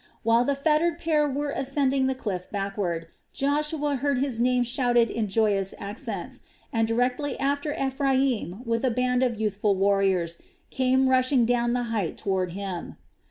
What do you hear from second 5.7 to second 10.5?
accents, and directly after Ephraim, with a band of youthful warriors,